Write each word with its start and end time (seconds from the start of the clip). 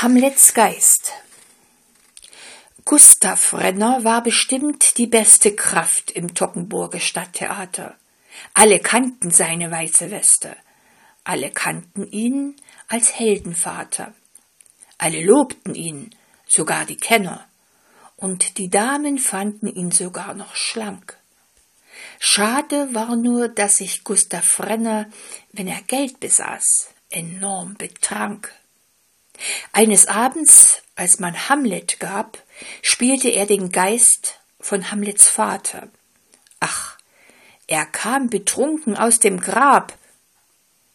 Hamlets 0.00 0.54
Geist 0.54 1.10
Gustav 2.84 3.52
Renner 3.52 4.04
war 4.04 4.22
bestimmt 4.22 4.96
die 4.96 5.08
beste 5.08 5.56
Kraft 5.56 6.12
im 6.12 6.34
Tockenburger 6.34 7.00
Stadttheater. 7.00 7.96
Alle 8.54 8.78
kannten 8.78 9.32
seine 9.32 9.72
weiße 9.72 10.12
Weste. 10.12 10.54
Alle 11.24 11.50
kannten 11.50 12.08
ihn 12.12 12.54
als 12.86 13.18
Heldenvater. 13.18 14.14
Alle 14.98 15.24
lobten 15.24 15.74
ihn, 15.74 16.14
sogar 16.46 16.84
die 16.84 16.96
Kenner. 16.96 17.48
Und 18.14 18.56
die 18.58 18.70
Damen 18.70 19.18
fanden 19.18 19.66
ihn 19.66 19.90
sogar 19.90 20.32
noch 20.34 20.54
schlank. 20.54 21.18
Schade 22.20 22.94
war 22.94 23.16
nur, 23.16 23.48
dass 23.48 23.78
sich 23.78 24.04
Gustav 24.04 24.60
Renner, 24.60 25.10
wenn 25.50 25.66
er 25.66 25.82
Geld 25.88 26.20
besaß, 26.20 26.86
enorm 27.10 27.74
betrank. 27.74 28.54
Eines 29.72 30.06
Abends, 30.06 30.82
als 30.96 31.18
man 31.18 31.48
Hamlet 31.48 32.00
gab, 32.00 32.38
spielte 32.82 33.28
er 33.28 33.46
den 33.46 33.70
Geist 33.70 34.40
von 34.60 34.90
Hamlets 34.90 35.28
Vater. 35.28 35.88
Ach, 36.60 36.98
er 37.66 37.86
kam 37.86 38.30
betrunken 38.30 38.96
aus 38.96 39.20
dem 39.20 39.40
Grab, 39.40 39.96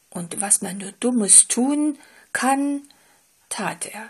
und 0.10 0.42
was 0.42 0.62
man 0.62 0.78
nur 0.78 0.92
Dummes 0.94 1.48
tun 1.48 1.98
kann, 2.34 2.82
tat 3.50 3.88
er. 3.88 4.10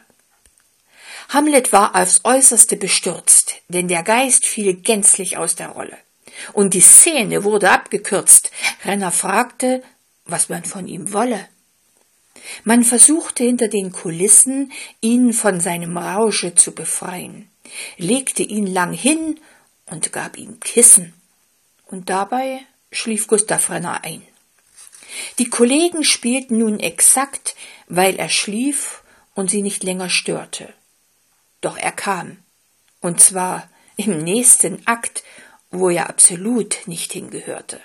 Hamlet 1.29 1.71
war 1.71 1.95
aufs 1.95 2.21
äußerste 2.23 2.75
bestürzt, 2.75 3.55
denn 3.69 3.87
der 3.87 4.03
Geist 4.03 4.45
fiel 4.45 4.73
gänzlich 4.73 5.37
aus 5.37 5.55
der 5.55 5.69
Rolle. 5.69 5.97
Und 6.51 6.73
die 6.73 6.81
Szene 6.81 7.43
wurde 7.43 7.71
abgekürzt. 7.71 8.51
Renner 8.83 9.11
fragte, 9.11 9.83
was 10.25 10.49
man 10.49 10.65
von 10.65 10.87
ihm 10.87 11.13
wolle. 11.13 11.47
Man 12.63 12.83
versuchte 12.83 13.43
hinter 13.43 13.67
den 13.67 13.91
Kulissen, 13.91 14.71
ihn 15.01 15.33
von 15.33 15.59
seinem 15.59 15.97
Rausche 15.97 16.55
zu 16.55 16.73
befreien, 16.73 17.49
legte 17.97 18.43
ihn 18.43 18.67
lang 18.67 18.93
hin 18.93 19.39
und 19.85 20.11
gab 20.11 20.37
ihm 20.37 20.59
Kissen. 20.59 21.13
Und 21.85 22.09
dabei 22.09 22.59
schlief 22.91 23.27
Gustav 23.27 23.69
Renner 23.69 24.03
ein. 24.03 24.23
Die 25.37 25.49
Kollegen 25.49 26.03
spielten 26.03 26.57
nun 26.57 26.79
exakt, 26.79 27.55
weil 27.87 28.15
er 28.15 28.29
schlief 28.29 29.03
und 29.35 29.49
sie 29.49 29.61
nicht 29.61 29.83
länger 29.83 30.09
störte. 30.09 30.73
Doch 31.61 31.77
er 31.77 31.91
kam, 31.91 32.37
und 32.99 33.21
zwar 33.21 33.69
im 33.95 34.17
nächsten 34.17 34.85
Akt, 34.87 35.23
wo 35.69 35.89
er 35.89 36.09
absolut 36.09 36.87
nicht 36.87 37.13
hingehörte. 37.13 37.79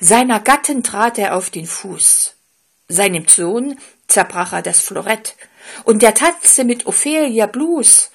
Seiner 0.00 0.40
Gattin 0.40 0.82
trat 0.82 1.18
er 1.18 1.36
auf 1.36 1.50
den 1.50 1.66
Fuß, 1.66 2.34
seinem 2.88 3.26
Sohn 3.28 3.78
zerbrach 4.08 4.52
er 4.52 4.62
das 4.62 4.80
Florett, 4.80 5.36
und 5.84 6.02
er 6.02 6.14
tanzte 6.14 6.64
mit 6.64 6.86
Ophelia 6.86 7.46
Blues, 7.46 8.10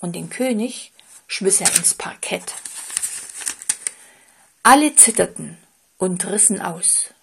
und 0.00 0.16
den 0.16 0.30
König 0.30 0.92
schmiss 1.26 1.60
er 1.60 1.74
ins 1.76 1.94
Parkett. 1.94 2.54
Alle 4.62 4.94
zitterten 4.96 5.58
und 5.98 6.26
rissen 6.26 6.60
aus. 6.60 7.14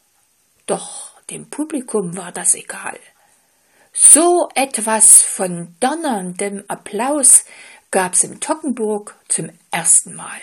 Doch 0.65 1.11
dem 1.29 1.49
Publikum 1.49 2.15
war 2.17 2.31
das 2.31 2.55
egal. 2.55 2.99
So 3.93 4.49
etwas 4.55 5.21
von 5.21 5.75
donnerndem 5.79 6.63
Applaus 6.67 7.45
gab's 7.91 8.23
im 8.23 8.39
Tockenburg 8.39 9.15
zum 9.27 9.49
ersten 9.71 10.15
Mal. 10.15 10.39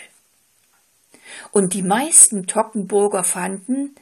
Und 1.51 1.73
die 1.73 1.83
meisten 1.83 2.47
Tockenburger 2.47 3.23
fanden, 3.23 3.95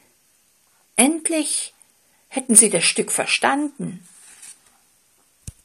endlich 0.96 1.73
hätten 2.34 2.54
sie 2.54 2.70
das 2.70 2.84
Stück 2.84 3.12
verstanden 3.12 4.06